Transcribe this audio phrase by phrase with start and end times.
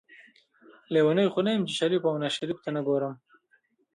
[0.93, 3.13] لیونۍ خو نه یم چې شریف او ناشریف ته نه ګورم.